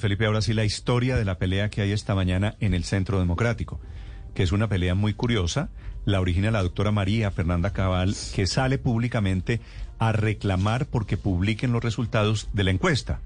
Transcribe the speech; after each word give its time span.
Felipe, 0.00 0.26
ahora 0.26 0.42
sí 0.42 0.54
la 0.54 0.64
historia 0.64 1.16
de 1.16 1.24
la 1.24 1.38
pelea 1.38 1.70
que 1.70 1.82
hay 1.82 1.92
esta 1.92 2.14
mañana 2.14 2.56
en 2.60 2.74
el 2.74 2.84
Centro 2.84 3.18
Democrático, 3.18 3.80
que 4.34 4.42
es 4.42 4.52
una 4.52 4.68
pelea 4.68 4.94
muy 4.94 5.14
curiosa. 5.14 5.68
La 6.04 6.20
origina 6.20 6.50
la 6.50 6.62
doctora 6.62 6.90
María 6.90 7.30
Fernanda 7.30 7.72
Cabal, 7.72 8.16
que 8.34 8.46
sale 8.46 8.78
públicamente 8.78 9.60
a 9.98 10.12
reclamar 10.12 10.86
porque 10.86 11.16
publiquen 11.16 11.72
los 11.72 11.84
resultados 11.84 12.48
de 12.52 12.64
la 12.64 12.70
encuesta. 12.70 13.20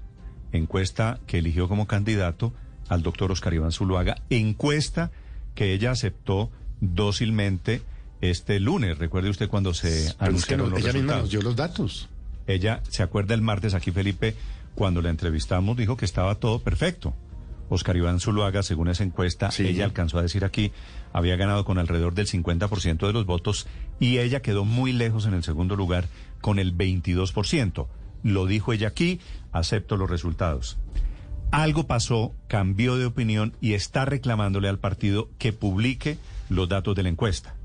Encuesta 0.51 1.19
que 1.25 1.39
eligió 1.39 1.67
como 1.67 1.87
candidato 1.87 2.53
al 2.89 3.01
doctor 3.01 3.31
Oscar 3.31 3.53
Iván 3.53 3.71
Zuluaga. 3.71 4.17
Encuesta 4.29 5.11
que 5.55 5.73
ella 5.73 5.91
aceptó 5.91 6.51
dócilmente 6.81 7.81
este 8.21 8.59
lunes. 8.59 8.97
Recuerde 8.97 9.29
usted 9.29 9.47
cuando 9.47 9.73
se 9.73 10.13
anunciaron 10.19 10.69
los 10.69 10.79
ella 10.79 10.91
resultados. 10.91 11.03
misma 11.03 11.21
nos 11.21 11.29
dio 11.29 11.41
los 11.41 11.55
datos. 11.55 12.09
Ella 12.47 12.81
se 12.89 13.03
acuerda 13.03 13.33
el 13.33 13.41
martes 13.41 13.73
aquí, 13.73 13.91
Felipe, 13.91 14.35
cuando 14.75 15.01
la 15.01 15.09
entrevistamos, 15.09 15.77
dijo 15.77 15.97
que 15.97 16.05
estaba 16.05 16.35
todo 16.35 16.59
perfecto. 16.59 17.13
Oscar 17.69 17.97
Iván 17.97 18.19
Zuluaga, 18.19 18.61
según 18.61 18.89
esa 18.89 19.03
encuesta, 19.03 19.49
Sí. 19.49 19.65
ella 19.65 19.85
alcanzó 19.85 20.19
a 20.19 20.21
decir 20.21 20.45
aquí, 20.45 20.71
había 21.13 21.35
ganado 21.35 21.65
con 21.65 21.79
alrededor 21.79 22.13
del 22.13 22.27
50% 22.27 23.07
de 23.07 23.13
los 23.13 23.25
votos 23.25 23.67
y 23.99 24.19
ella 24.19 24.41
quedó 24.41 24.65
muy 24.65 24.91
lejos 24.93 25.25
en 25.25 25.33
el 25.33 25.43
segundo 25.43 25.75
lugar 25.75 26.07
con 26.41 26.59
el 26.59 26.73
22%. 26.77 27.87
Lo 28.21 28.45
dijo 28.45 28.71
ella 28.73 28.89
aquí, 28.89 29.19
acepto 29.51 29.97
los 29.97 30.09
resultados. 30.09 30.77
Algo 31.51 31.87
pasó, 31.87 32.33
cambió 32.47 32.97
de 32.97 33.05
opinión 33.05 33.53
y 33.61 33.73
está 33.73 34.05
reclamándole 34.05 34.67
al 34.67 34.79
partido 34.79 35.29
que 35.39 35.53
publique 35.53 36.17
los 36.49 36.67
datos 36.69 36.95
de 36.95 37.03
la 37.03 37.09
encuesta. 37.09 37.55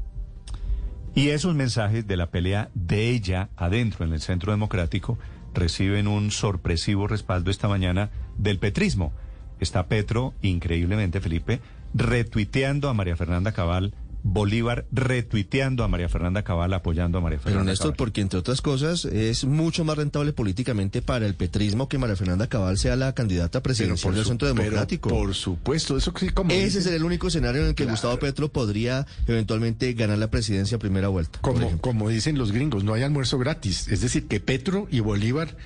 Y 1.15 1.29
esos 1.31 1.55
mensajes 1.55 2.07
de 2.07 2.17
la 2.17 2.31
pelea 2.31 2.71
de 2.75 3.11
ella 3.11 3.49
adentro 3.57 4.05
en 4.05 4.13
el 4.13 4.21
Centro 4.21 4.53
Democrático 4.53 5.19
reciben 5.55 6.09
un 6.09 6.31
sorpresivo 6.31 7.07
respaldo 7.07 7.51
esta 7.51 7.69
mañana 7.69 8.11
del 8.37 8.59
petrismo. 8.59 9.13
Está 9.59 9.87
Petro, 9.87 10.35
increíblemente 10.43 11.21
Felipe, 11.21 11.61
retuiteando 11.95 12.89
a 12.89 12.95
María 12.95 13.17
Fernanda 13.17 13.53
Cabal, 13.53 13.95
Bolívar 14.23 14.87
retuiteando 14.93 15.85
a 15.85 15.89
María 15.89 16.09
Fernanda 16.09 16.43
Cabal, 16.43 16.73
apoyando 16.75 17.19
a 17.19 17.21
María 17.21 17.39
Pero 17.39 17.51
Fernanda 17.51 17.73
Néstor, 17.73 17.89
Cabal. 17.89 17.97
porque 17.97 18.21
entre 18.21 18.39
otras 18.39 18.61
cosas 18.61 19.05
es 19.05 19.45
mucho 19.45 19.85
más 19.85 19.97
rentable 19.97 20.33
políticamente 20.33 21.03
para 21.03 21.27
el 21.27 21.35
petrismo 21.35 21.89
que 21.89 21.99
María 21.99 22.17
Fernanda 22.17 22.47
Cabal 22.49 22.79
sea 22.79 22.97
la 22.97 23.15
candidata 23.15 23.63
presidencial 23.63 24.15
del 24.15 24.25
Centro 24.25 24.49
pero 24.49 24.63
Democrático. 24.63 25.09
por 25.09 25.35
supuesto, 25.35 25.97
eso 25.97 26.13
sí 26.19 26.31
como 26.31 26.51
Ese 26.53 26.65
dicen, 26.65 26.81
es 26.81 26.87
el 26.89 27.05
único 27.05 27.29
escenario 27.29 27.63
en 27.63 27.69
el 27.69 27.75
que 27.75 27.85
Claro. 27.85 27.93
Gustavo 27.93 28.19
Petro 28.19 28.49
podría 28.51 29.07
eventualmente 29.27 29.93
ganar 29.95 30.19
la 30.19 30.31
presidencia 30.31 30.77
a 30.77 30.79
primera 30.81 31.09
vuelta. 31.09 31.39
como, 31.41 31.79
como 31.81 32.09
dicen 32.09 32.37
los 32.39 32.53
gringos, 32.53 32.85
no 32.85 32.93
hay 32.95 33.03
almuerzo 33.03 33.39
gratis. 33.39 33.89
Es 33.89 34.01
decir, 34.01 34.27
que 34.27 34.41
Petro 34.41 34.87
y 34.91 35.01
Bolívar 35.01 35.57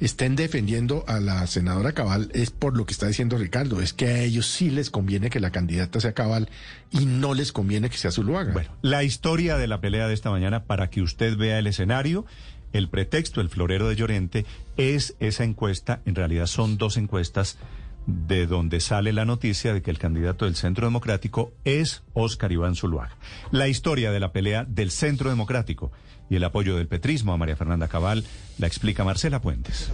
estén 0.00 0.36
defendiendo 0.36 1.04
a 1.06 1.20
la 1.20 1.46
senadora 1.46 1.92
Cabal 1.92 2.30
es 2.34 2.50
por 2.50 2.76
lo 2.76 2.84
que 2.86 2.92
está 2.92 3.06
diciendo 3.06 3.38
Ricardo, 3.38 3.80
es 3.80 3.92
que 3.92 4.06
a 4.06 4.22
ellos 4.22 4.46
sí 4.46 4.70
les 4.70 4.90
conviene 4.90 5.30
que 5.30 5.40
la 5.40 5.50
candidata 5.50 6.00
sea 6.00 6.12
Cabal 6.12 6.48
y 6.90 7.06
no 7.06 7.34
les 7.34 7.52
conviene 7.52 7.90
que 7.90 7.96
sea 7.96 8.10
Zuluaga. 8.10 8.52
Bueno, 8.52 8.70
la 8.82 9.04
historia 9.04 9.56
de 9.56 9.66
la 9.66 9.80
pelea 9.80 10.08
de 10.08 10.14
esta 10.14 10.30
mañana 10.30 10.64
para 10.64 10.90
que 10.90 11.02
usted 11.02 11.36
vea 11.36 11.58
el 11.58 11.66
escenario. 11.66 12.26
El 12.72 12.90
pretexto, 12.90 13.40
el 13.40 13.48
florero 13.48 13.88
de 13.88 13.96
Llorente, 13.96 14.44
es 14.76 15.14
esa 15.18 15.44
encuesta. 15.44 16.02
En 16.04 16.14
realidad 16.14 16.46
son 16.46 16.76
dos 16.76 16.98
encuestas 16.98 17.56
de 18.06 18.46
donde 18.46 18.80
sale 18.80 19.12
la 19.12 19.24
noticia 19.24 19.74
de 19.74 19.82
que 19.82 19.90
el 19.90 19.98
candidato 19.98 20.44
del 20.44 20.56
Centro 20.56 20.86
Democrático 20.86 21.52
es 21.64 22.02
Óscar 22.14 22.52
Iván 22.52 22.76
Zuluaga. 22.76 23.16
La 23.50 23.68
historia 23.68 24.10
de 24.12 24.20
la 24.20 24.32
pelea 24.32 24.64
del 24.64 24.90
Centro 24.90 25.30
Democrático 25.30 25.90
y 26.28 26.36
el 26.36 26.44
apoyo 26.44 26.76
del 26.76 26.88
petrismo 26.88 27.32
a 27.32 27.36
María 27.36 27.56
Fernanda 27.56 27.88
Cabal 27.88 28.24
la 28.58 28.66
explica 28.66 29.04
Marcela 29.04 29.40
Puentes. 29.40 29.90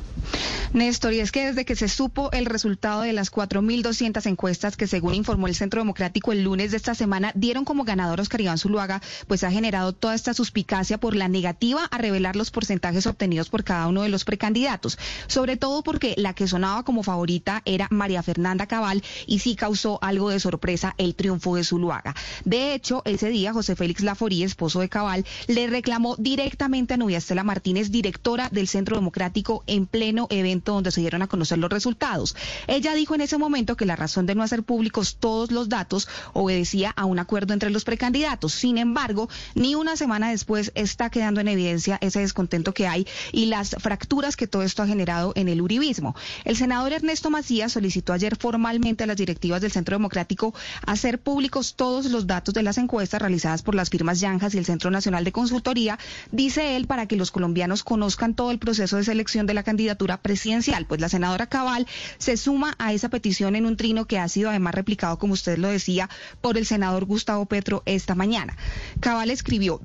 Néstor, 0.72 1.12
y 1.12 1.20
es 1.20 1.32
que 1.32 1.46
desde 1.46 1.64
que 1.64 1.76
se 1.76 1.88
supo 1.88 2.30
el 2.32 2.46
resultado 2.46 3.02
de 3.02 3.12
las 3.12 3.30
4.200 3.30 4.24
encuestas 4.26 4.76
que 4.76 4.86
según 4.86 5.14
informó 5.14 5.48
el 5.48 5.54
Centro 5.54 5.80
Democrático 5.80 6.32
el 6.32 6.44
lunes 6.44 6.70
de 6.70 6.76
esta 6.76 6.94
semana 6.94 7.32
dieron 7.34 7.64
como 7.64 7.84
ganador 7.84 8.20
Oscar 8.20 8.40
Iván 8.40 8.58
Zuluaga, 8.58 9.02
pues 9.26 9.44
ha 9.44 9.50
generado 9.50 9.92
toda 9.92 10.14
esta 10.14 10.32
suspicacia 10.32 10.98
por 10.98 11.14
la 11.14 11.28
negativa 11.28 11.84
a 11.90 11.98
revelar 11.98 12.36
los 12.36 12.50
porcentajes 12.50 13.06
obtenidos 13.06 13.50
por 13.50 13.64
cada 13.64 13.88
uno 13.88 14.02
de 14.02 14.08
los 14.08 14.24
precandidatos, 14.24 14.98
sobre 15.26 15.56
todo 15.56 15.82
porque 15.82 16.14
la 16.16 16.34
que 16.34 16.48
sonaba 16.48 16.84
como 16.84 17.02
favorita 17.02 17.62
era 17.64 17.88
María 18.02 18.22
Fernanda 18.24 18.66
Cabal 18.66 19.00
y 19.28 19.38
sí 19.38 19.54
causó 19.54 20.00
algo 20.02 20.30
de 20.30 20.40
sorpresa 20.40 20.96
el 20.98 21.14
triunfo 21.14 21.54
de 21.54 21.62
Zuluaga. 21.62 22.16
De 22.44 22.74
hecho, 22.74 23.02
ese 23.04 23.28
día 23.28 23.52
José 23.52 23.76
Félix 23.76 24.02
Laforí, 24.02 24.42
esposo 24.42 24.80
de 24.80 24.88
Cabal, 24.88 25.24
le 25.46 25.68
reclamó 25.68 26.16
directamente 26.16 26.94
a 26.94 26.96
Nubia 26.96 27.18
Estela 27.18 27.44
Martínez, 27.44 27.92
directora 27.92 28.48
del 28.50 28.66
Centro 28.66 28.96
Democrático, 28.96 29.62
en 29.68 29.86
pleno 29.86 30.26
evento 30.30 30.72
donde 30.72 30.90
se 30.90 31.00
dieron 31.00 31.22
a 31.22 31.28
conocer 31.28 31.58
los 31.58 31.70
resultados. 31.70 32.34
Ella 32.66 32.92
dijo 32.94 33.14
en 33.14 33.20
ese 33.20 33.38
momento 33.38 33.76
que 33.76 33.86
la 33.86 33.94
razón 33.94 34.26
de 34.26 34.34
no 34.34 34.42
hacer 34.42 34.64
públicos 34.64 35.18
todos 35.20 35.52
los 35.52 35.68
datos 35.68 36.08
obedecía 36.32 36.90
a 36.90 37.04
un 37.04 37.20
acuerdo 37.20 37.52
entre 37.52 37.70
los 37.70 37.84
precandidatos. 37.84 38.52
Sin 38.52 38.78
embargo, 38.78 39.28
ni 39.54 39.76
una 39.76 39.96
semana 39.96 40.30
después 40.30 40.72
está 40.74 41.08
quedando 41.08 41.40
en 41.40 41.46
evidencia 41.46 41.98
ese 42.00 42.18
descontento 42.18 42.74
que 42.74 42.88
hay 42.88 43.06
y 43.30 43.46
las 43.46 43.76
fracturas 43.78 44.34
que 44.34 44.48
todo 44.48 44.64
esto 44.64 44.82
ha 44.82 44.88
generado 44.88 45.32
en 45.36 45.48
el 45.48 45.60
uribismo. 45.60 46.16
El 46.44 46.56
senador 46.56 46.92
Ernesto 46.92 47.30
Macías 47.30 47.70
solicitó 47.70 47.91
ayer 48.12 48.36
formalmente 48.36 49.04
a 49.04 49.06
las 49.06 49.16
directivas 49.16 49.60
del 49.60 49.70
Centro 49.70 49.96
Democrático 49.96 50.54
hacer 50.86 51.20
públicos 51.20 51.74
todos 51.74 52.06
los 52.06 52.26
datos 52.26 52.54
de 52.54 52.62
las 52.62 52.78
encuestas 52.78 53.20
realizadas 53.20 53.62
por 53.62 53.74
las 53.74 53.90
firmas 53.90 54.20
Yanjas 54.20 54.54
y 54.54 54.58
el 54.58 54.64
Centro 54.64 54.90
Nacional 54.90 55.24
de 55.24 55.32
Consultoría, 55.32 55.98
dice 56.30 56.76
él, 56.76 56.86
para 56.86 57.06
que 57.06 57.16
los 57.16 57.30
colombianos 57.30 57.84
conozcan 57.84 58.34
todo 58.34 58.50
el 58.50 58.58
proceso 58.58 58.96
de 58.96 59.04
selección 59.04 59.46
de 59.46 59.54
la 59.54 59.62
candidatura 59.62 60.16
presidencial. 60.18 60.86
Pues 60.86 61.00
la 61.00 61.08
senadora 61.08 61.46
Cabal 61.46 61.86
se 62.18 62.36
suma 62.36 62.74
a 62.78 62.92
esa 62.92 63.08
petición 63.08 63.56
en 63.56 63.66
un 63.66 63.76
trino 63.76 64.06
que 64.06 64.18
ha 64.18 64.28
sido 64.28 64.50
además 64.50 64.74
replicado, 64.74 65.18
como 65.18 65.34
usted 65.34 65.58
lo 65.58 65.68
decía, 65.68 66.08
por 66.40 66.56
el 66.56 66.66
senador 66.66 67.04
Gustavo 67.04 67.46
Petro 67.46 67.82
esta 67.86 68.14
mañana. 68.14 68.56
Cabal 69.00 69.30
escribió, 69.30 69.80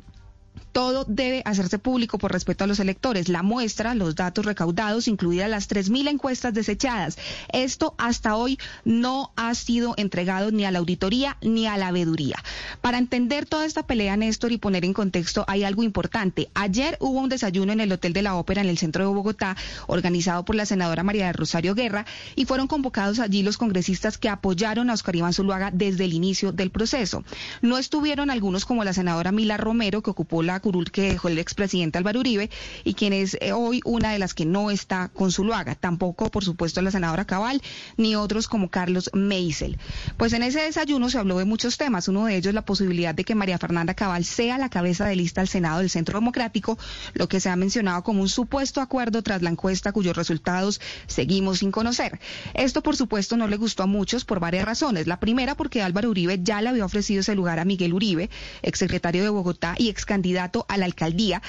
todo 0.71 1.05
debe 1.07 1.41
hacerse 1.45 1.79
público 1.79 2.17
por 2.17 2.31
respeto 2.31 2.63
a 2.63 2.67
los 2.67 2.79
electores. 2.79 3.29
La 3.29 3.43
muestra, 3.43 3.95
los 3.95 4.15
datos 4.15 4.45
recaudados, 4.45 5.07
incluidas 5.07 5.49
las 5.49 5.69
3.000 5.69 6.09
encuestas 6.09 6.53
desechadas. 6.53 7.17
Esto 7.51 7.95
hasta 7.97 8.35
hoy 8.35 8.59
no 8.85 9.31
ha 9.35 9.53
sido 9.55 9.93
entregado 9.97 10.51
ni 10.51 10.65
a 10.65 10.71
la 10.71 10.79
auditoría 10.79 11.37
ni 11.41 11.67
a 11.67 11.77
la 11.77 11.91
veeduría. 11.91 12.37
Para 12.81 12.97
entender 12.97 13.45
toda 13.45 13.65
esta 13.65 13.85
pelea, 13.85 14.17
Néstor, 14.17 14.51
y 14.51 14.57
poner 14.57 14.85
en 14.85 14.93
contexto, 14.93 15.45
hay 15.47 15.63
algo 15.63 15.83
importante. 15.83 16.49
Ayer 16.53 16.97
hubo 16.99 17.19
un 17.19 17.29
desayuno 17.29 17.73
en 17.73 17.79
el 17.79 17.91
Hotel 17.91 18.13
de 18.13 18.21
la 18.21 18.35
Ópera 18.35 18.61
en 18.61 18.69
el 18.69 18.77
centro 18.77 19.07
de 19.07 19.13
Bogotá, 19.13 19.55
organizado 19.87 20.45
por 20.45 20.55
la 20.55 20.65
senadora 20.65 21.03
María 21.03 21.27
de 21.27 21.33
Rosario 21.33 21.75
Guerra, 21.75 22.05
y 22.35 22.45
fueron 22.45 22.67
convocados 22.67 23.19
allí 23.19 23.43
los 23.43 23.57
congresistas 23.57 24.17
que 24.17 24.29
apoyaron 24.29 24.89
a 24.89 24.93
Oscar 24.93 25.15
Iván 25.15 25.33
Zuluaga 25.33 25.71
desde 25.71 26.05
el 26.05 26.13
inicio 26.13 26.51
del 26.51 26.71
proceso. 26.71 27.23
No 27.61 27.77
estuvieron 27.77 28.29
algunos 28.29 28.65
como 28.65 28.83
la 28.83 28.93
senadora 28.93 29.31
Mila 29.31 29.57
Romero, 29.57 30.01
que 30.01 30.09
ocupó 30.09 30.43
la 30.43 30.56
curul 30.59 30.91
que 30.91 31.13
dejó 31.13 31.27
el 31.27 31.39
expresidente 31.39 31.97
Álvaro 31.97 32.19
Uribe 32.19 32.49
y 32.83 32.93
quien 32.93 33.13
es 33.13 33.37
eh, 33.41 33.51
hoy 33.53 33.81
una 33.85 34.11
de 34.11 34.19
las 34.19 34.33
que 34.33 34.45
no 34.45 34.71
está 34.71 35.09
con 35.09 35.31
Zuluaga. 35.31 35.75
Tampoco, 35.75 36.29
por 36.29 36.43
supuesto, 36.43 36.81
la 36.81 36.91
senadora 36.91 37.25
Cabal 37.25 37.61
ni 37.97 38.15
otros 38.15 38.47
como 38.47 38.69
Carlos 38.69 39.09
Meisel. 39.13 39.77
Pues 40.17 40.33
en 40.33 40.43
ese 40.43 40.61
desayuno 40.61 41.09
se 41.09 41.17
habló 41.17 41.37
de 41.37 41.45
muchos 41.45 41.77
temas. 41.77 42.07
Uno 42.07 42.25
de 42.25 42.37
ellos 42.37 42.53
la 42.53 42.65
posibilidad 42.65 43.13
de 43.13 43.23
que 43.23 43.35
María 43.35 43.57
Fernanda 43.57 43.93
Cabal 43.93 44.25
sea 44.25 44.57
la 44.57 44.69
cabeza 44.69 45.05
de 45.05 45.15
lista 45.15 45.41
al 45.41 45.47
Senado 45.47 45.79
del 45.79 45.89
Centro 45.89 46.19
Democrático, 46.19 46.77
lo 47.13 47.27
que 47.27 47.39
se 47.39 47.49
ha 47.49 47.55
mencionado 47.55 48.03
como 48.03 48.21
un 48.21 48.29
supuesto 48.29 48.81
acuerdo 48.81 49.21
tras 49.21 49.41
la 49.41 49.49
encuesta 49.49 49.91
cuyos 49.91 50.15
resultados 50.15 50.81
seguimos 51.07 51.59
sin 51.59 51.71
conocer. 51.71 52.19
Esto, 52.53 52.81
por 52.81 52.95
supuesto, 52.95 53.37
no 53.37 53.47
le 53.47 53.57
gustó 53.57 53.83
a 53.83 53.87
muchos 53.87 54.25
por 54.25 54.39
varias 54.39 54.65
razones. 54.65 55.07
La 55.07 55.19
primera, 55.19 55.55
porque 55.55 55.81
Álvaro 55.81 56.09
Uribe 56.09 56.39
ya 56.41 56.61
le 56.61 56.69
había 56.69 56.85
ofrecido 56.85 57.21
ese 57.21 57.35
lugar 57.35 57.59
a 57.59 57.65
Miguel 57.65 57.93
Uribe, 57.93 58.29
exsecretario 58.61 59.23
de 59.23 59.29
Bogotá 59.29 59.75
y 59.77 59.89
ex 59.89 60.05
candidato 60.05 60.46
a 60.67 60.77
la 60.77 60.85
alcaldía, 60.85 61.41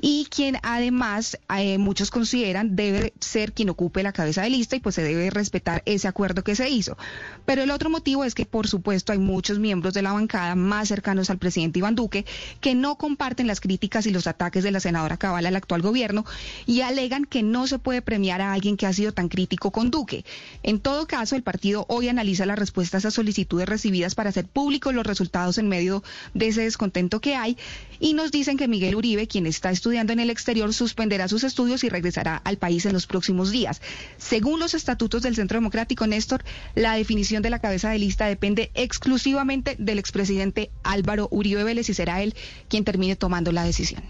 y 0.00 0.26
quien 0.30 0.56
además 0.62 1.38
eh, 1.56 1.78
muchos 1.78 2.10
consideran 2.10 2.74
debe 2.74 3.12
ser 3.20 3.52
quien 3.52 3.68
ocupe 3.68 4.02
la 4.02 4.12
cabeza 4.12 4.42
de 4.42 4.50
lista 4.50 4.76
y 4.76 4.80
pues 4.80 4.94
se 4.94 5.02
debe 5.02 5.30
respetar 5.30 5.82
ese 5.84 6.08
acuerdo 6.08 6.42
que 6.42 6.56
se 6.56 6.70
hizo. 6.70 6.96
Pero 7.44 7.62
el 7.62 7.70
otro 7.70 7.90
motivo 7.90 8.24
es 8.24 8.34
que, 8.34 8.46
por 8.46 8.66
supuesto, 8.66 9.12
hay 9.12 9.18
muchos 9.18 9.58
miembros 9.58 9.92
de 9.94 10.02
la 10.02 10.12
bancada 10.12 10.54
más 10.54 10.88
cercanos 10.88 11.30
al 11.30 11.38
presidente 11.38 11.80
Iván 11.80 11.94
Duque 11.94 12.24
que 12.60 12.74
no 12.74 12.96
comparten 12.96 13.46
las 13.46 13.60
críticas 13.60 14.06
y 14.06 14.10
los 14.10 14.26
ataques 14.26 14.64
de 14.64 14.70
la 14.70 14.80
senadora 14.80 15.18
Cabal 15.18 15.46
al 15.46 15.56
actual 15.56 15.82
gobierno 15.82 16.24
y 16.66 16.80
alegan 16.80 17.24
que 17.24 17.42
no 17.42 17.66
se 17.66 17.78
puede 17.78 18.00
premiar 18.02 18.40
a 18.40 18.52
alguien 18.52 18.76
que 18.76 18.86
ha 18.86 18.92
sido 18.92 19.12
tan 19.12 19.28
crítico 19.28 19.70
con 19.70 19.90
Duque. 19.90 20.24
En 20.62 20.80
todo 20.80 21.06
caso, 21.06 21.36
el 21.36 21.42
partido 21.42 21.84
hoy 21.88 22.08
analiza 22.08 22.46
las 22.46 22.58
respuestas 22.58 23.04
a 23.04 23.10
solicitudes 23.10 23.68
recibidas 23.68 24.14
para 24.14 24.30
hacer 24.30 24.46
públicos 24.46 24.94
los 24.94 25.06
resultados 25.06 25.58
en 25.58 25.68
medio 25.68 26.02
de 26.32 26.48
ese 26.48 26.62
descontento 26.62 27.20
que 27.20 27.36
hay 27.36 27.58
y 27.98 28.14
nos 28.14 28.30
dicen 28.30 28.56
que 28.56 28.68
Miguel 28.68 28.94
Uribe, 28.94 29.26
quien 29.26 29.46
está 29.46 29.70
estudiando 29.70 29.89
en 29.92 30.20
el 30.20 30.30
exterior, 30.30 30.72
suspenderá 30.72 31.28
sus 31.28 31.44
estudios 31.44 31.84
y 31.84 31.88
regresará 31.88 32.36
al 32.36 32.56
país 32.56 32.86
en 32.86 32.92
los 32.92 33.06
próximos 33.06 33.50
días. 33.50 33.82
Según 34.18 34.60
los 34.60 34.74
estatutos 34.74 35.22
del 35.22 35.34
Centro 35.34 35.56
Democrático, 35.56 36.06
Néstor, 36.06 36.44
la 36.74 36.94
definición 36.94 37.42
de 37.42 37.50
la 37.50 37.58
cabeza 37.58 37.90
de 37.90 37.98
lista 37.98 38.26
depende 38.26 38.70
exclusivamente 38.74 39.76
del 39.78 39.98
expresidente 39.98 40.70
Álvaro 40.82 41.28
Uribe 41.30 41.64
Vélez 41.64 41.88
y 41.88 41.94
será 41.94 42.22
él 42.22 42.34
quien 42.68 42.84
termine 42.84 43.16
tomando 43.16 43.52
la 43.52 43.64
decisión. 43.64 44.02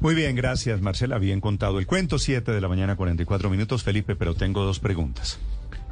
Muy 0.00 0.14
bien, 0.14 0.34
gracias 0.34 0.80
Marcela. 0.80 1.18
Bien 1.18 1.40
contado 1.40 1.78
el 1.78 1.86
cuento, 1.86 2.18
7 2.18 2.52
de 2.52 2.60
la 2.60 2.68
mañana, 2.68 2.96
44 2.96 3.50
minutos. 3.50 3.82
Felipe, 3.82 4.16
pero 4.16 4.34
tengo 4.34 4.64
dos 4.64 4.80
preguntas. 4.80 5.38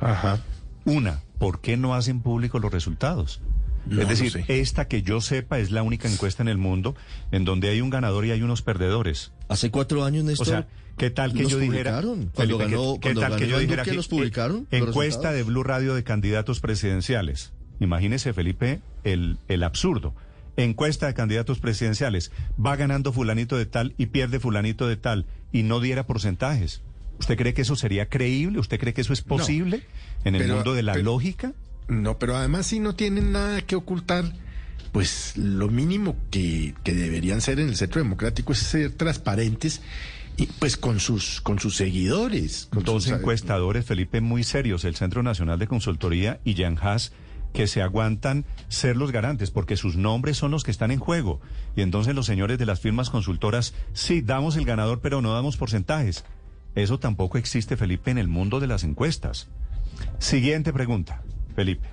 Ajá. 0.01 0.41
Una, 0.85 1.21
¿por 1.39 1.61
qué 1.61 1.77
no 1.77 1.95
hacen 1.95 2.21
públicos 2.21 2.61
los 2.61 2.73
resultados? 2.73 3.41
No 3.89 4.03
es 4.03 4.09
decir, 4.09 4.31
sé. 4.33 4.45
esta 4.49 4.87
que 4.89 5.03
yo 5.03 5.21
sepa 5.21 5.59
es 5.59 5.71
la 5.71 5.83
única 5.83 6.09
encuesta 6.11 6.43
en 6.43 6.49
el 6.49 6.59
mundo 6.59 6.95
en 7.33 7.45
donde 7.45 7.69
hay 7.71 7.81
un 7.81 7.91
ganador 7.91 8.25
y 8.27 8.31
hay 8.31 8.43
unos 8.43 8.63
perdedores. 8.63 9.33
Hace 9.49 9.71
cuatro 9.71 10.05
años, 10.05 10.25
Néstor. 10.25 10.47
O 10.47 10.51
sea, 10.51 10.69
¿qué 10.97 11.11
tal 11.11 11.33
que 11.33 11.47
yo 11.47 11.59
dijera. 11.59 12.01
Cuando 12.03 12.31
Felipe, 12.35 12.65
ganó, 12.65 12.99
¿qué, 13.01 13.15
tal 13.15 13.23
ganó 13.23 13.37
que 13.37 13.49
yo 13.49 13.59
dijera 13.59 13.85
los 13.85 14.09
publicaron. 14.09 14.67
eh, 14.71 14.79
los 14.81 14.89
encuesta 14.89 15.31
resultados? 15.31 15.37
de 15.37 15.43
Blue 15.45 15.63
Radio 15.63 15.95
de 15.95 16.05
candidatos 16.05 16.61
presidenciales? 16.61 17.53
Imagínese, 17.81 18.33
Felipe, 18.33 18.81
el, 19.05 19.39
el 19.49 19.63
absurdo. 19.63 20.15
Encuesta 20.57 21.07
de 21.07 21.15
candidatos 21.15 21.61
presidenciales. 21.61 22.33
Va 22.65 22.75
ganando 22.77 23.13
fulanito 23.13 23.57
de 23.57 23.67
tal 23.67 23.95
y 23.97 24.07
pierde 24.07 24.41
fulanito 24.41 24.89
de 24.89 24.97
tal 24.97 25.27
y 25.53 25.63
no 25.63 25.79
diera 25.81 26.05
porcentajes. 26.07 26.83
¿Usted 27.21 27.37
cree 27.37 27.55
que 27.55 27.63
eso 27.63 27.77
sería 27.77 28.09
creíble? 28.09 28.59
¿Usted 28.59 28.79
cree 28.81 28.93
que 28.95 29.01
eso 29.01 29.13
es 29.13 29.23
posible 29.23 29.83
en 30.25 30.35
el 30.35 30.43
Pero- 30.43 30.55
mundo 30.57 30.75
de 30.75 30.83
la 30.83 30.93
pero- 30.95 31.05
lógica? 31.05 31.53
No, 31.89 32.19
pero 32.19 32.37
además 32.37 32.67
si 32.67 32.81
no 32.81 32.95
tienen 32.95 33.33
nada 33.33 33.63
que 33.63 33.77
ocultar, 33.77 34.25
pues 34.93 35.37
lo 35.37 35.69
mínimo 35.69 36.17
que, 36.31 36.75
que 36.85 36.95
deberían 36.95 37.41
ser 37.41 37.61
en 37.61 37.69
el 37.69 37.77
Centro 37.77 38.03
Democrático 38.03 38.53
es 38.53 38.59
ser 38.59 38.93
transparentes 38.93 39.81
y 40.37 40.47
pues 40.47 40.77
con 40.77 41.01
sus 41.01 41.41
con 41.41 41.59
sus 41.59 41.77
seguidores. 41.77 42.69
Con 42.73 42.85
Dos 42.85 43.05
sus- 43.05 43.13
encuestadores, 43.13 43.85
Felipe, 43.87 44.21
muy 44.21 44.45
serios, 44.45 44.85
el 44.85 44.97
Centro 44.97 45.23
Nacional 45.23 45.59
de 45.59 45.67
Consultoría 45.67 46.41
y 46.45 46.55
Jan 46.55 46.79
Haas, 46.81 47.13
que 47.55 47.67
se 47.67 47.81
aguantan 47.83 48.45
ser 48.69 48.97
los 48.97 49.11
garantes, 49.11 49.51
porque 49.51 49.77
sus 49.77 49.97
nombres 49.97 50.37
son 50.37 50.51
los 50.51 50.65
que 50.65 50.71
están 50.71 50.91
en 50.91 51.01
juego. 51.01 51.41
Y 51.75 51.81
entonces 51.81 52.15
los 52.15 52.27
señores 52.27 52.59
de 52.59 52.67
las 52.67 52.81
firmas 52.81 53.09
consultoras, 53.11 53.73
sí, 53.95 54.21
damos 54.21 54.57
el 54.57 54.65
ganador, 54.67 55.01
pero 55.01 55.23
no 55.23 55.33
damos 55.33 55.57
porcentajes. 55.57 56.25
Eso 56.75 56.99
tampoco 56.99 57.39
existe, 57.39 57.77
Felipe, 57.79 58.11
en 58.11 58.19
el 58.19 58.29
mundo 58.29 58.61
de 58.61 58.67
las 58.67 58.85
encuestas. 58.85 59.49
Siguiente 60.19 60.73
pregunta, 60.73 61.23
Felipe. 61.59 61.89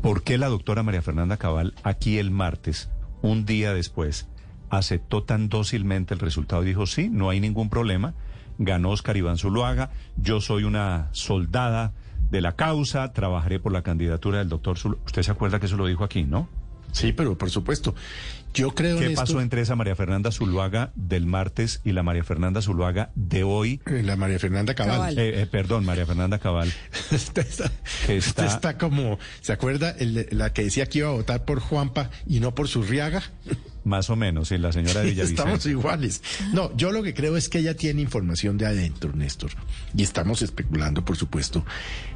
¿Por 0.00 0.22
qué 0.22 0.38
la 0.38 0.48
doctora 0.48 0.82
María 0.82 1.02
Fernanda 1.02 1.36
Cabal 1.36 1.74
aquí 1.82 2.16
el 2.16 2.30
martes, 2.30 2.88
un 3.20 3.44
día 3.44 3.74
después, 3.74 4.30
aceptó 4.70 5.24
tan 5.24 5.50
dócilmente 5.50 6.14
el 6.14 6.20
resultado 6.20 6.62
y 6.62 6.68
dijo, 6.68 6.86
sí, 6.86 7.10
no 7.10 7.28
hay 7.28 7.38
ningún 7.38 7.68
problema, 7.68 8.14
ganó 8.56 8.92
Oscar 8.92 9.18
Iván 9.18 9.36
Zuluaga, 9.36 9.90
yo 10.16 10.40
soy 10.40 10.64
una 10.64 11.10
soldada 11.12 11.92
de 12.30 12.40
la 12.40 12.56
causa, 12.56 13.12
trabajaré 13.12 13.60
por 13.60 13.72
la 13.72 13.82
candidatura 13.82 14.38
del 14.38 14.48
doctor 14.48 14.78
Zuluaga. 14.78 15.04
Usted 15.04 15.20
se 15.20 15.30
acuerda 15.30 15.60
que 15.60 15.66
eso 15.66 15.76
lo 15.76 15.84
dijo 15.84 16.02
aquí, 16.02 16.24
¿no? 16.24 16.48
Sí, 16.92 17.12
pero 17.12 17.36
por 17.36 17.50
supuesto. 17.50 17.94
Yo 18.54 18.74
creo 18.74 18.98
¿Qué 18.98 19.10
pasó 19.10 19.40
entre 19.42 19.60
esa 19.60 19.76
María 19.76 19.94
Fernanda 19.94 20.32
Zuluaga 20.32 20.90
del 20.94 21.26
martes 21.26 21.80
y 21.84 21.92
la 21.92 22.02
María 22.02 22.24
Fernanda 22.24 22.62
Zuluaga 22.62 23.10
de 23.14 23.42
hoy? 23.44 23.80
eh, 23.86 24.02
la 24.02 24.16
María 24.16 24.38
Fernanda 24.38 24.74
Cabal. 24.74 24.96
Cabal. 24.96 25.18
Eh, 25.18 25.42
eh, 25.42 25.46
perdón, 25.46 25.84
María 25.84 26.06
Fernanda 26.06 26.38
Cabal. 26.38 26.72
Esta 27.12 27.42
está, 27.42 27.70
está- 28.08 28.46
está 28.46 28.78
como, 28.78 29.18
¿se 29.42 29.52
acuerda 29.52 29.90
el- 29.90 30.28
la 30.30 30.52
que 30.54 30.64
decía 30.64 30.86
que 30.86 31.00
iba 31.00 31.08
a 31.08 31.12
votar 31.12 31.44
por 31.44 31.60
Juanpa 31.60 32.10
y 32.26 32.40
no 32.40 32.54
por 32.54 32.68
Zurriaga? 32.68 33.22
Más 33.88 34.10
o 34.10 34.16
menos, 34.16 34.48
sí, 34.48 34.58
la 34.58 34.70
señora 34.70 35.00
de 35.00 35.10
Estamos 35.22 35.64
iguales. 35.64 36.22
No, 36.52 36.76
yo 36.76 36.92
lo 36.92 37.02
que 37.02 37.14
creo 37.14 37.38
es 37.38 37.48
que 37.48 37.60
ella 37.60 37.74
tiene 37.74 38.02
información 38.02 38.58
de 38.58 38.66
adentro, 38.66 39.14
Néstor. 39.14 39.52
Y 39.96 40.02
estamos 40.02 40.42
especulando, 40.42 41.06
por 41.06 41.16
supuesto, 41.16 41.64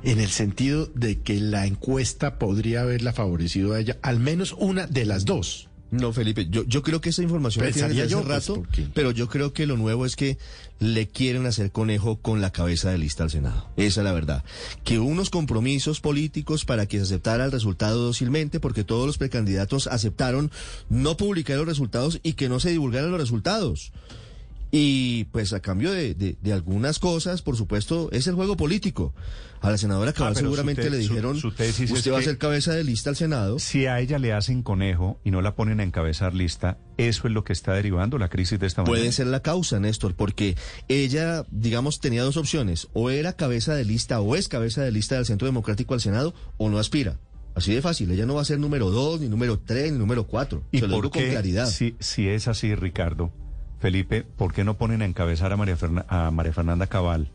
en 0.03 0.21
el 0.21 0.29
sentido 0.29 0.87
de 0.95 1.21
que 1.21 1.41
la 1.41 1.67
encuesta 1.67 2.39
podría 2.39 2.83
haberla 2.83 3.15
favorecido 3.15 3.73
a 3.73 3.81
ella, 3.81 3.97
al 4.03 4.21
menos 4.21 4.55
una 4.59 4.87
de 4.87 5.07
las 5.07 5.25
dos. 5.25 5.71
No, 5.93 6.15
Felipe, 6.15 6.47
yo, 6.49 6.65
yo 6.65 6.83
creo 6.83 7.03
que 7.03 7.11
esa 7.11 7.23
información 7.23 7.67
la 7.67 7.71
tiene 7.71 7.89
Pensaría 7.89 8.05
desde 8.05 8.17
hace 8.17 8.27
pues, 8.27 8.67
rato, 8.73 8.91
pero 8.95 9.11
yo 9.11 9.29
creo 9.29 9.53
que 9.53 9.67
lo 9.67 9.77
nuevo 9.77 10.07
es 10.07 10.17
que 10.17 10.39
le 10.81 11.07
quieren 11.07 11.45
hacer 11.45 11.71
conejo 11.71 12.17
con 12.17 12.41
la 12.41 12.51
cabeza 12.51 12.91
de 12.91 12.97
lista 12.97 13.25
al 13.25 13.31
Senado. 13.31 13.69
Esa 13.77 14.01
es 14.01 14.05
la 14.05 14.13
verdad. 14.13 14.43
Que 14.85 14.99
unos 14.99 15.29
compromisos 15.29 16.01
políticos 16.01 16.65
para 16.65 16.87
que 16.87 16.97
se 16.97 17.03
aceptara 17.05 17.45
el 17.45 17.53
resultado 17.53 17.99
dócilmente, 18.01 18.59
porque 18.59 18.85
todos 18.85 19.07
los 19.07 19.19
precandidatos 19.19 19.87
aceptaron 19.87 20.51
no 20.89 21.19
publicar 21.19 21.59
los 21.59 21.67
resultados 21.67 22.21
y 22.23 22.33
que 22.33 22.49
no 22.49 22.59
se 22.59 22.71
divulgaran 22.71 23.11
los 23.11 23.21
resultados. 23.21 23.93
Y 24.75 25.25
pues 25.25 25.53
a 25.53 25.61
cambio 25.61 25.93
de, 25.93 26.15
de- 26.15 26.39
de 26.41 26.53
algunas 26.55 26.99
cosas, 26.99 27.43
por 27.43 27.57
supuesto, 27.59 28.09
es 28.11 28.27
el 28.27 28.35
juego 28.35 28.57
político. 28.57 29.15
A 29.61 29.71
la 29.71 29.77
senadora 29.77 30.15
Cabal 30.15 30.33
Ah, 30.33 30.41
seguramente 30.41 30.83
te- 30.83 30.91
le 30.91 30.97
dijeron, 30.97 31.37
su 31.39 31.53
tesis 31.53 31.91
usted 31.91 32.11
va 32.11 32.19
a 32.19 32.23
ser 32.23 32.39
cabeza 32.39 32.73
de 32.73 32.83
lista 32.83 33.11
al 33.11 33.17
Senado. 33.17 33.59
Si 33.59 33.85
a 33.87 34.01
ella 34.01 34.19
le 34.19 34.33
hacen 34.33 34.63
conejo 34.63 35.21
y 35.25 35.31
no 35.31 35.43
la 35.43 35.55
ponen 35.55 35.79
a 35.81 35.83
encabezar 35.83 36.33
lista, 36.35 36.79
eso 36.97 37.29
es 37.29 37.35
lo 37.35 37.45
que 37.45 37.53
está 37.53 37.75
derivando 37.75 38.17
la 38.17 38.31
crisis 38.31 38.59
de 38.59 38.67
esta 38.67 38.81
manera. 38.83 38.99
Puede 38.99 39.13
ser 39.13 39.27
la 39.27 39.41
causa, 39.41 39.79
Néstor, 39.79 40.15
porque 40.17 40.57
ella, 40.89 41.45
digamos, 41.51 42.01
tenía 42.01 42.23
dos 42.23 42.39
opciones. 42.39 42.89
O 42.95 43.11
era 43.11 43.35
cabeza 43.35 43.75
de 43.75 43.85
lista 43.85 44.21
o 44.23 44.37
es 44.37 44.49
cabeza 44.49 44.83
de 44.83 44.91
lista 44.91 45.17
del 45.17 45.27
Centro 45.27 45.45
Democrático 45.47 45.93
al 45.93 46.01
Senado 46.01 46.35
o 46.57 46.71
no 46.71 46.79
aspira. 46.79 47.19
Así 47.55 47.75
de 47.75 47.83
fácil. 47.83 48.11
Ella 48.11 48.25
no 48.25 48.37
va 48.37 48.41
a 48.41 48.47
ser 48.47 48.59
número 48.59 48.91
dos, 48.91 49.21
ni 49.21 49.29
número 49.29 49.59
tres, 49.61 49.93
ni 49.93 49.99
número 49.99 50.27
cuatro. 50.27 50.65
¿Y 50.73 50.79
Se 50.81 50.87
lo 50.89 50.97
digo 50.97 51.11
con 51.11 51.23
claridad. 51.23 51.67
si, 51.69 51.95
si 52.01 52.27
es 52.27 52.49
así, 52.49 52.75
Ricardo, 52.75 53.31
Felipe, 53.83 54.23
¿por 54.23 54.55
qué 54.55 54.65
no 54.65 54.79
ponen 54.79 55.03
a 55.03 55.05
encabezar 55.05 55.53
a 55.53 55.57
María, 55.59 55.77
Ferna- 55.77 56.07
a 56.09 56.31
María 56.31 56.53
Fernanda 56.53 56.87
Cabal 56.87 57.29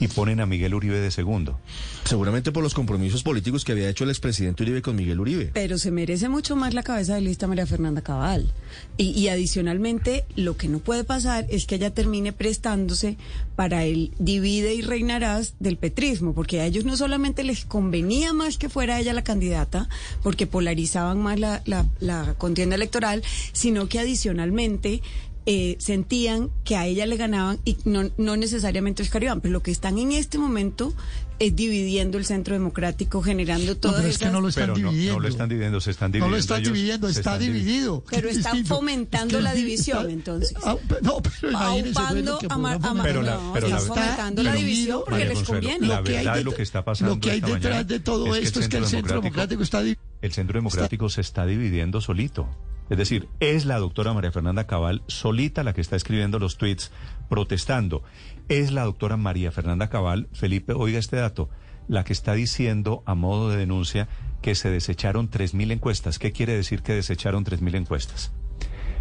y 0.00 0.08
ponen 0.08 0.40
a 0.40 0.46
Miguel 0.46 0.74
Uribe 0.74 0.98
de 0.98 1.10
segundo? 1.10 1.58
Seguramente 2.04 2.50
por 2.52 2.62
los 2.62 2.74
compromisos 2.74 3.22
políticos 3.22 3.64
que 3.64 3.72
había 3.72 3.88
hecho 3.88 4.04
el 4.04 4.10
expresidente 4.10 4.62
Uribe 4.62 4.82
con 4.82 4.94
Miguel 4.96 5.20
Uribe. 5.20 5.50
Pero 5.54 5.78
se 5.78 5.90
merece 5.90 6.28
mucho 6.28 6.54
más 6.56 6.74
la 6.74 6.82
cabeza 6.82 7.14
de 7.14 7.20
lista 7.22 7.46
María 7.46 7.66
Fernanda 7.66 8.02
Cabal. 8.02 8.52
Y, 8.96 9.10
y 9.18 9.28
adicionalmente, 9.28 10.24
lo 10.36 10.56
que 10.56 10.68
no 10.68 10.78
puede 10.80 11.04
pasar 11.04 11.46
es 11.48 11.66
que 11.66 11.76
ella 11.76 11.92
termine 11.94 12.32
prestándose 12.32 13.16
para 13.56 13.84
el 13.84 14.12
divide 14.18 14.74
y 14.74 14.82
reinarás 14.82 15.54
del 15.60 15.76
petrismo, 15.76 16.34
porque 16.34 16.60
a 16.60 16.66
ellos 16.66 16.84
no 16.84 16.96
solamente 16.96 17.42
les 17.44 17.64
convenía 17.64 18.32
más 18.32 18.58
que 18.58 18.68
fuera 18.68 18.98
ella 19.00 19.12
la 19.12 19.22
candidata, 19.24 19.88
porque 20.22 20.46
polarizaban 20.46 21.20
más 21.22 21.38
la, 21.40 21.62
la- 21.66 21.86
la 22.00 22.34
contienda 22.34 22.74
electoral, 22.76 23.22
sino 23.52 23.88
que 23.88 24.00
adicionalmente 24.00 25.02
eh, 25.46 25.76
sentían 25.78 26.50
que 26.64 26.76
a 26.76 26.86
ella 26.86 27.04
le 27.06 27.16
ganaban 27.16 27.58
y 27.64 27.76
no, 27.84 28.10
no 28.16 28.36
necesariamente 28.36 29.02
Oscar 29.02 29.22
Iván, 29.22 29.40
pero 29.40 29.52
lo 29.52 29.62
que 29.62 29.70
están 29.70 29.98
en 29.98 30.12
este 30.12 30.38
momento 30.38 30.94
es 31.40 31.54
dividiendo 31.56 32.16
el 32.16 32.24
centro 32.24 32.54
democrático, 32.54 33.20
generando 33.20 33.72
No, 33.74 33.76
todas 33.76 33.96
pero 33.96 34.08
es 34.08 34.18
que 34.18 34.26
no 34.30 34.40
lo 34.40 34.48
están 34.48 34.62
Pero 34.72 34.78
no, 34.78 34.90
dividiendo. 34.90 35.14
no 35.14 35.20
lo 35.20 35.28
están 35.28 35.48
dividiendo, 35.48 35.80
se 35.80 35.90
están 35.90 36.10
No 36.10 36.12
dividiendo. 36.12 36.36
lo 36.36 36.40
están 36.40 36.60
ellos 36.60 36.72
dividiendo, 36.72 37.08
está 37.08 37.38
dividido. 37.38 38.04
Pero 38.08 38.28
Es 38.28 38.36
están 38.38 38.64
fomentando 38.64 39.38
Es 39.38 39.44
la 39.44 39.52
di- 39.52 39.64
división, 39.64 40.10
entonces. 40.10 40.54
No, 41.02 41.20
pero 41.20 41.50
imagínense 41.50 42.00
que 42.40 42.46
a 42.48 42.56
Mar- 42.56 42.78
a 42.82 42.94
Mar- 42.94 43.04
Pero 43.06 43.22
la- 43.22 43.34
no, 43.34 43.52
pero 43.52 43.68
la- 43.68 43.76
están 43.78 43.88
fomentando 43.96 44.42
la 44.44 44.54
división 44.54 44.98
porque 45.00 45.10
María 45.10 45.26
les 45.26 45.36
Consuelo, 45.38 45.60
conviene. 45.60 45.86
la 45.88 45.96
Lo 45.98 46.04
que 46.04 46.10
hay 46.10 46.24
verdad 46.24 46.34
det- 46.38 46.44
lo 46.44 46.54
que 46.54 46.62
está 46.62 46.84
pasando 46.84 47.14
Lo 47.16 47.20
que 47.20 47.30
hay 47.32 47.38
esta 47.38 47.48
detrás 47.54 47.86
de 47.88 48.00
todo 48.00 48.34
es 48.34 48.40
que 48.40 48.46
esto 48.46 48.60
es 48.60 48.68
que 48.68 48.76
el 48.78 48.82
Centro 48.84 48.98
Centro 48.98 49.20
Democrático 49.20 49.62
está 49.62 49.78
dividido. 49.80 50.00
El 50.22 50.32
Centro 50.32 50.56
Democrático 50.58 51.08
se 51.10 51.20
está 51.20 51.44
dividiendo 51.44 52.00
solito. 52.00 52.48
Es 52.90 52.98
decir, 52.98 53.28
es 53.40 53.64
la 53.64 53.78
doctora 53.78 54.12
María 54.12 54.32
Fernanda 54.32 54.66
Cabal 54.66 55.02
solita 55.06 55.64
la 55.64 55.72
que 55.72 55.80
está 55.80 55.96
escribiendo 55.96 56.38
los 56.38 56.58
tweets 56.58 56.92
protestando. 57.28 58.02
Es 58.48 58.72
la 58.72 58.84
doctora 58.84 59.16
María 59.16 59.50
Fernanda 59.52 59.88
Cabal, 59.88 60.28
Felipe, 60.32 60.74
oiga 60.74 60.98
este 60.98 61.16
dato, 61.16 61.48
la 61.88 62.04
que 62.04 62.12
está 62.12 62.34
diciendo 62.34 63.02
a 63.06 63.14
modo 63.14 63.48
de 63.50 63.56
denuncia 63.56 64.08
que 64.42 64.54
se 64.54 64.70
desecharon 64.70 65.30
3.000 65.30 65.72
encuestas. 65.72 66.18
¿Qué 66.18 66.32
quiere 66.32 66.54
decir 66.54 66.82
que 66.82 66.92
desecharon 66.92 67.44
3.000 67.44 67.76
encuestas? 67.76 68.32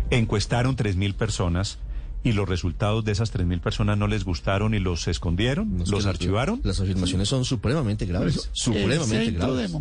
Encuestaron 0.10 0.78
3.000 0.78 1.16
personas 1.16 1.80
y 2.24 2.32
los 2.32 2.48
resultados 2.48 3.04
de 3.04 3.12
esas 3.12 3.34
3.000 3.34 3.60
personas 3.60 3.98
no 3.98 4.08
les 4.08 4.24
gustaron 4.24 4.74
y 4.74 4.80
los 4.80 5.10
escondieron, 5.10 5.78
No, 5.78 5.86
los 5.86 6.06
archivaron. 6.06 6.62
Las 6.64 6.80
afirmaciones 6.80 7.28
son 7.28 7.44
supremamente 7.44 8.06
graves. 8.06 8.50
Supremamente 8.54 9.32
graves. 9.32 9.74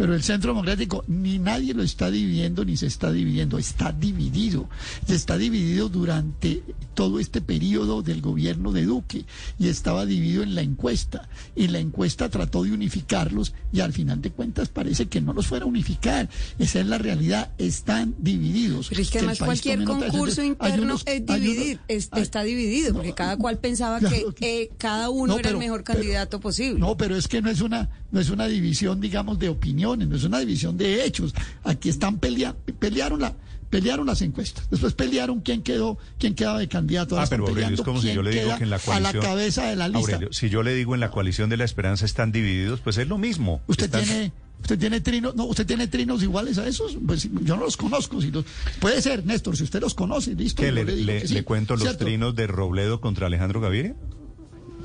Pero 0.00 0.14
el 0.14 0.22
centro 0.22 0.52
democrático 0.52 1.04
ni 1.08 1.38
nadie 1.38 1.74
lo 1.74 1.82
está 1.82 2.10
dividiendo 2.10 2.64
ni 2.64 2.74
se 2.78 2.86
está 2.86 3.12
dividiendo, 3.12 3.58
está 3.58 3.92
dividido. 3.92 4.66
Se 5.06 5.14
está 5.14 5.36
dividido 5.36 5.90
durante 5.90 6.62
todo 6.94 7.20
este 7.20 7.42
periodo 7.42 8.00
del 8.00 8.22
gobierno 8.22 8.72
de 8.72 8.86
Duque 8.86 9.26
y 9.58 9.68
estaba 9.68 10.06
dividido 10.06 10.42
en 10.42 10.54
la 10.54 10.62
encuesta. 10.62 11.28
Y 11.54 11.68
la 11.68 11.80
encuesta 11.80 12.30
trató 12.30 12.62
de 12.62 12.72
unificarlos 12.72 13.52
y 13.74 13.80
al 13.80 13.92
final 13.92 14.22
de 14.22 14.30
cuentas 14.30 14.70
parece 14.70 15.06
que 15.06 15.20
no 15.20 15.34
los 15.34 15.46
fuera 15.46 15.66
a 15.66 15.68
unificar. 15.68 16.30
Esa 16.58 16.80
es 16.80 16.86
la 16.86 16.96
realidad, 16.96 17.50
están 17.58 18.14
divididos. 18.18 18.88
Pero 18.88 19.02
es 19.02 19.10
que 19.10 19.18
además 19.18 19.38
cualquier 19.38 19.84
concurso 19.84 20.42
interno 20.42 20.82
unos- 20.82 21.02
es 21.06 21.22
hay 21.28 21.40
dividir, 21.40 21.76
unos- 21.76 21.84
es- 21.88 22.08
hay- 22.12 22.22
está 22.22 22.42
dividido, 22.42 22.94
porque 22.94 23.08
No, 23.10 23.14
cada 23.16 23.36
cual 23.36 23.58
pensaba 23.58 23.98
claro 23.98 24.34
que 24.34 24.62
eh, 24.62 24.70
cada 24.78 25.10
uno 25.10 25.34
No, 25.34 25.38
era 25.38 25.50
el 25.50 25.58
mejor 25.58 25.84
pero- 25.84 25.98
candidato 25.98 26.40
posible. 26.40 26.80
No, 26.80 26.96
pero 26.96 27.16
es 27.16 27.28
que 27.28 27.42
no 27.42 27.50
es 27.50 27.60
una 27.60 27.90
no 28.12 28.18
es 28.18 28.28
una 28.30 28.48
división, 28.48 29.00
digamos, 29.00 29.38
de 29.38 29.48
opiniones, 29.90 30.08
no 30.10 30.16
es 30.16 30.24
una 30.24 30.38
división 30.40 30.76
de 30.76 31.04
hechos. 31.04 31.34
Aquí 31.64 31.88
están 31.88 32.18
peleando, 32.18 32.58
pelearon 32.78 33.20
la 33.20 33.34
pelearon 33.70 34.04
las 34.08 34.20
encuestas. 34.22 34.68
Después 34.68 34.94
pelearon 34.94 35.40
quién 35.42 35.62
quedó, 35.62 35.96
quién 36.18 36.34
quedaba 36.34 36.58
de 36.58 36.66
candidato. 36.66 37.16
Ah, 37.20 37.26
pero 37.30 37.44
Aurelio, 37.46 37.60
es 37.60 37.64
peleando 37.66 37.84
como 37.84 38.02
si 38.02 38.12
yo 38.12 38.20
le 38.22 38.30
digo 38.32 38.56
que 38.58 38.64
en 38.64 38.70
la 38.70 38.76
a 38.76 38.80
coalición... 38.80 39.14
la 39.16 39.28
cabeza 39.28 39.64
de 39.66 39.76
la 39.76 39.86
lista. 39.88 40.00
Aurelio, 40.14 40.32
si 40.32 40.50
yo 40.50 40.62
le 40.64 40.74
digo 40.74 40.94
en 40.94 41.00
la 41.00 41.12
coalición 41.12 41.48
de 41.50 41.56
la 41.56 41.64
esperanza 41.64 42.04
están 42.04 42.32
divididos, 42.32 42.80
pues 42.80 42.98
es 42.98 43.06
lo 43.06 43.16
mismo. 43.16 43.60
Usted 43.68 43.84
Están- 43.84 44.02
tiene 44.04 44.32
usted 44.60 44.78
tiene 44.78 45.00
trinos, 45.00 45.36
no, 45.36 45.44
usted 45.44 45.64
tiene 45.66 45.86
trinos 45.86 46.22
iguales 46.22 46.58
a 46.58 46.66
esos, 46.66 46.98
pues 47.06 47.22
yo 47.32 47.56
no 47.56 47.62
los 47.64 47.76
conozco, 47.78 48.20
si 48.20 48.30
los, 48.30 48.44
puede 48.78 49.00
ser, 49.00 49.24
Néstor, 49.24 49.56
si 49.56 49.62
usted 49.62 49.80
los 49.80 49.94
conoce, 49.94 50.34
listo. 50.34 50.60
¿Qué, 50.62 50.68
yo 50.68 50.74
le, 50.74 50.84
digo 50.84 51.06
le- 51.06 51.22
que 51.22 51.28
sí, 51.28 51.34
le 51.34 51.44
cuento 51.44 51.74
los 51.76 51.82
¿cierto? 51.84 52.04
trinos 52.04 52.34
de 52.34 52.46
Robledo 52.48 53.00
contra 53.00 53.28
Alejandro 53.28 53.60
Gaviria? 53.62 53.94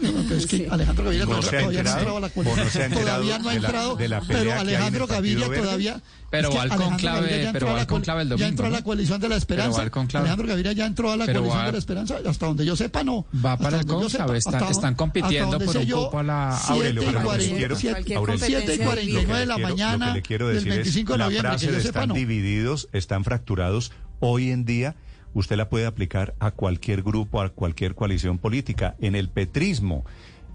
Pero 0.01 0.35
es 0.37 0.45
que 0.47 0.67
Alejandro 0.69 1.03
Gaviria 1.05 1.25
No 1.25 1.41
se 1.41 1.57
ha 1.57 1.59
todavía 1.59 1.83
no 1.83 1.89
ha 1.89 1.93
enterado, 1.93 1.97
entrado 1.99 2.17
a 2.17 2.19
la 2.19 2.27
o 2.27 2.29
no 2.29 2.69
se 2.69 2.83
ha 2.83 2.89
coalición. 2.89 2.91
Todavía 3.05 3.39
no 3.39 3.49
ha 3.49 3.53
de 3.53 3.59
la- 3.59 3.67
entrado, 3.67 3.95
de 3.95 4.07
la 4.07 4.21
pero 4.21 4.53
Alejandro 4.53 5.07
Gaviria 5.07 5.47
Verde. 5.47 5.63
todavía... 5.63 6.01
Pero 6.31 6.51
va 6.51 6.63
al 6.63 6.69
conclave- 6.71 7.29
ya 7.29 7.35
pero 7.37 7.47
entró 7.47 7.67
a 7.67 7.69
va 7.71 7.75
la 7.75 7.81
al 7.81 7.87
conclave 7.87 8.21
el 8.23 8.27
Ya 8.27 8.31
domingo, 8.33 8.49
entró 8.49 8.65
a 8.65 8.69
la 8.69 8.83
coalición 8.83 9.21
de 9.21 9.29
la 9.29 9.35
esperanza. 9.37 9.81
Alejandro 9.81 10.47
Gaviria 10.47 10.71
ya 10.73 10.85
entró 10.85 11.11
a 11.11 11.15
la 11.17 11.25
Pero 11.27 11.39
coalición 11.39 11.61
va- 11.61 11.65
de 11.67 11.71
la 11.71 11.77
esperanza. 11.77 12.17
Hasta 12.27 12.45
donde 12.47 12.65
yo 12.65 12.75
sepa, 12.75 13.03
no. 13.05 13.25
Va 13.45 13.53
Hasta 13.53 13.63
para 13.63 13.79
el 13.79 13.85
conclave, 13.85 14.37
están- 14.39 14.55
hasta- 14.55 14.69
están 14.71 14.95
compitiendo 14.95 15.59
por 15.59 15.77
un 15.77 15.85
cupo 15.85 16.19
a 16.19 16.23
la- 16.23 16.57
siete 16.59 16.73
Aurelio, 16.73 17.01
y 17.01 17.05
pero 17.05 17.11
lo 17.13 17.19
que 17.19 17.25
cuarenta- 17.25 17.55
quiero- 17.55 17.75
Cualquier 17.79 18.17
Aurelio, 18.17 18.39
siete 18.45 18.61
y 18.61 18.65
competencia 18.65 18.85
cuarenta 18.85 19.01
y 19.01 19.05
divide. 19.07 19.25
nueve 19.27 19.39
de 19.39 19.45
la 19.45 19.57
mañana 19.59 20.05
lo 20.07 20.13
que 20.13 20.17
le 20.17 20.21
quiero 20.23 20.47
decir 20.49 20.69
25 20.73 21.13
de 21.13 21.15
es, 21.15 21.19
la 21.19 21.29
que 21.29 21.39
frase 21.39 21.71
de 21.71 21.77
están 21.77 22.09
divididos, 22.13 22.89
están 22.91 23.23
fracturados. 23.23 23.91
Hoy 24.19 24.49
en 24.51 24.65
día 24.65 24.95
usted 25.35 25.55
la 25.57 25.69
puede 25.69 25.85
aplicar 25.85 26.33
a 26.39 26.49
cualquier 26.49 27.03
grupo, 27.03 27.41
a 27.41 27.49
cualquier 27.49 27.93
coalición 27.93 28.39
política. 28.39 28.95
En 28.99 29.15
el 29.15 29.29
petrismo, 29.29 30.03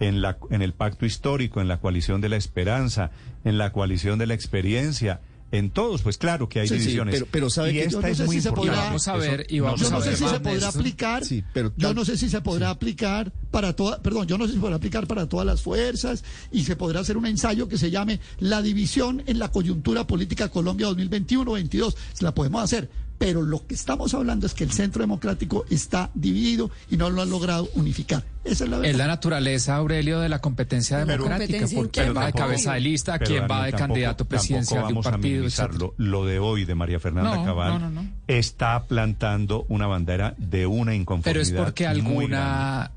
en, 0.00 0.20
la, 0.22 0.38
en 0.50 0.62
el 0.62 0.72
pacto 0.72 1.06
histórico, 1.06 1.60
en 1.60 1.68
la 1.68 1.78
coalición 1.78 2.20
de 2.20 2.28
la 2.30 2.36
esperanza, 2.36 3.12
en 3.44 3.58
la 3.58 3.70
coalición 3.72 4.18
de 4.18 4.26
la 4.26 4.34
experiencia. 4.34 5.20
En 5.52 5.70
todos, 5.70 6.02
pues 6.02 6.16
claro 6.16 6.48
que 6.48 6.60
hay 6.60 6.68
Sí, 6.68 6.74
sí, 6.74 6.80
divisiones. 6.82 7.12
pero- 7.12 7.26
pero 7.28 7.50
sabe 7.50 7.70
y 7.70 7.72
que 7.72 7.78
yo 7.80 7.86
esta 7.86 8.00
no 8.02 8.06
es 8.06 8.16
sé 8.18 8.24
muy 8.24 8.36
si 8.36 8.42
se 8.42 8.48
importante. 8.50 8.76
podrá- 8.78 8.86
Vamos 8.86 9.08
a 9.08 9.16
ver, 9.16 9.46
y 9.50 9.58
vamos 9.58 9.80
Yo 9.80 9.88
a 9.88 9.90
no 9.90 10.00
sé 10.00 10.08
ver, 10.10 10.18
si 10.18 10.28
se 10.28 10.38
podrá 10.40 10.68
aplicar. 10.68 11.24
Sí, 11.24 11.44
pero 11.52 11.72
yo 11.76 11.92
no 11.92 12.04
sé 12.04 12.16
si 12.16 12.28
se 12.28 12.40
podrá 12.40 12.70
aplicar 12.70 13.32
para 13.50 13.74
todas, 13.74 13.98
perdón, 13.98 14.28
yo 14.28 14.38
no 14.38 14.44
sé 14.44 14.50
si 14.52 14.54
se 14.58 14.60
podrá 14.60 14.76
aplicar 14.76 15.08
para 15.08 15.28
todas 15.28 15.44
las 15.44 15.60
fuerzas 15.60 16.22
y 16.52 16.62
se 16.62 16.76
podrá 16.76 17.00
hacer 17.00 17.16
un 17.16 17.26
ensayo 17.26 17.68
que 17.68 17.78
se 17.78 17.90
llame 17.90 18.20
La 18.38 18.62
división 18.62 19.24
en 19.26 19.40
la 19.40 19.50
coyuntura 19.50 20.06
política 20.06 20.48
Colombia 20.50 20.86
2021-22. 20.86 21.96
Se 22.12 22.22
la 22.24 22.32
podemos 22.32 22.62
hacer, 22.62 22.88
pero 23.20 23.42
lo 23.42 23.66
que 23.66 23.74
estamos 23.74 24.14
hablando 24.14 24.46
es 24.46 24.54
que 24.54 24.64
el 24.64 24.72
Centro 24.72 25.02
Democrático 25.02 25.66
está 25.68 26.10
dividido 26.14 26.70
y 26.90 26.96
no 26.96 27.10
lo 27.10 27.20
han 27.20 27.28
logrado 27.28 27.68
unificar. 27.74 28.24
Esa 28.44 28.64
es 28.64 28.70
la 28.70 28.76
Es 28.76 28.82
verdad. 28.82 28.98
la 28.98 29.06
naturaleza, 29.08 29.76
Aurelio, 29.76 30.20
de 30.20 30.30
la 30.30 30.38
competencia 30.38 30.96
democrática. 31.04 31.36
Competencia 31.36 31.76
Por 31.78 31.90
quién 31.90 32.16
va 32.16 32.24
de 32.26 32.32
cabeza 32.32 32.72
de 32.72 32.80
lista, 32.80 33.18
quién 33.18 33.42
va 33.42 33.66
de 33.66 33.72
tampoco- 33.72 33.76
candidato 33.76 34.24
presidencial 34.24 34.86
de 34.86 34.92
un 34.94 34.98
a 35.00 35.02
partido. 35.02 35.94
Lo 35.98 36.24
de 36.24 36.38
hoy 36.38 36.64
de 36.64 36.74
María 36.74 36.98
Fernanda 36.98 37.36
No, 37.36 37.44
Cabal 37.44 37.72
no, 37.74 37.90
no, 37.90 38.02
no. 38.02 38.08
está 38.26 38.84
plantando 38.84 39.66
una 39.68 39.86
bandera 39.86 40.34
de 40.38 40.66
una 40.66 40.94
inconformidad. 40.94 41.30
Pero 41.32 41.42
es 41.42 41.52
porque 41.52 41.86
alguna... 41.86 42.92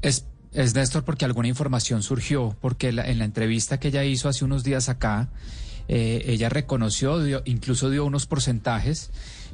Es, 0.00 0.24
es 0.52 0.74
Néstor 0.74 1.04
porque 1.04 1.26
alguna 1.26 1.48
información 1.48 2.02
surgió, 2.02 2.56
porque 2.62 2.92
la- 2.92 3.06
en 3.10 3.18
la 3.18 3.26
entrevista 3.26 3.78
que 3.78 3.88
ella 3.88 4.04
hizo 4.04 4.30
hace 4.30 4.44
unos 4.46 4.64
días 4.64 4.88
acá, 4.88 5.28
eh, 5.88 6.22
ella 6.26 6.48
reconoció, 6.48 7.22
dio- 7.22 7.42
incluso 7.44 7.90
dio 7.90 8.04
unos 8.04 8.26
porcentajes, 8.26 9.10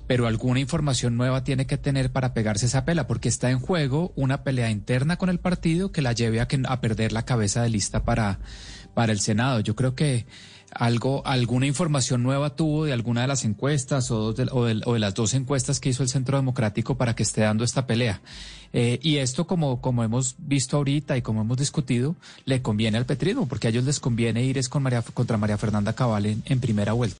pero 0.06 0.26
alguna 0.26 0.58
información 0.60 1.16
nueva 1.16 1.44
tiene 1.44 1.66
que 1.66 1.78
tener 1.78 2.10
para 2.10 2.34
pegarse 2.34 2.66
esa 2.66 2.84
pela, 2.84 3.06
porque 3.06 3.28
está 3.28 3.50
en 3.50 3.60
juego 3.60 4.12
una 4.16 4.42
pelea 4.42 4.70
interna 4.70 5.16
con 5.16 5.28
el 5.28 5.38
partido 5.38 5.92
que 5.92 6.02
la 6.02 6.12
lleve 6.12 6.40
a, 6.40 6.48
que, 6.48 6.60
a 6.66 6.80
perder 6.80 7.12
la 7.12 7.24
cabeza 7.24 7.62
de 7.62 7.70
lista 7.70 8.04
para, 8.04 8.40
para 8.94 9.12
el 9.12 9.20
Senado. 9.20 9.60
Yo 9.60 9.76
creo 9.76 9.94
que 9.94 10.26
algo, 10.72 11.22
alguna 11.26 11.66
información 11.66 12.22
nueva 12.22 12.54
tuvo 12.56 12.84
de 12.84 12.92
alguna 12.92 13.22
de 13.22 13.26
las 13.28 13.44
encuestas 13.44 14.10
o 14.10 14.32
de, 14.32 14.48
o 14.52 14.64
de- 14.64 14.82
o 14.84 14.94
de 14.94 14.98
las 15.00 15.14
dos 15.14 15.34
encuestas 15.34 15.80
que 15.80 15.88
hizo 15.90 16.02
el 16.02 16.08
Centro 16.08 16.36
Democrático 16.36 16.96
para 16.96 17.14
que 17.14 17.22
esté 17.22 17.40
dando 17.42 17.64
esta 17.64 17.86
pelea. 17.86 18.20
Eh, 18.72 19.00
y 19.02 19.16
esto, 19.16 19.46
como, 19.48 19.80
hemos 20.04 20.36
visto 20.38 20.76
ahorita 20.76 21.16
y 21.16 21.22
como 21.22 21.40
hemos 21.40 21.58
discutido, 21.58 22.14
le 22.44 22.62
conviene 22.62 22.98
al 22.98 23.04
petrismo, 23.06 23.48
porque 23.48 23.66
a 23.66 23.70
ellos 23.70 23.84
les 23.84 23.98
conviene 23.98 24.44
ir 24.44 24.58
es 24.58 24.68
con 24.68 24.82
María, 24.84 25.02
contra 25.02 25.36
María 25.36 25.58
Fernanda 25.58 25.92
Cabal 25.92 26.26
en 26.44 26.60
primera 26.60 26.92
vuelta. 26.92 27.18